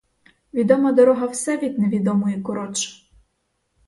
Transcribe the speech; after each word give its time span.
Відома 0.53 0.91
дорога 0.91 1.27
все 1.27 1.57
від 1.57 1.79
невідомої 1.79 2.41
коротша. 2.41 3.07